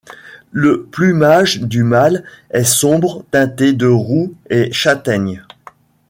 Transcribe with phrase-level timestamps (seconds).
[0.51, 5.43] Le plumage du mâle est sombre, teinté de roux et châtaigne.